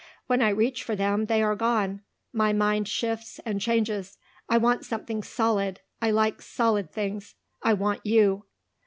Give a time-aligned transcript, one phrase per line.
[0.25, 2.01] When I reach for them they are gone.
[2.33, 4.17] My mind shifts and changes.
[4.49, 5.79] I want something solid.
[6.01, 7.35] I like solid things.
[7.61, 8.45] I want you."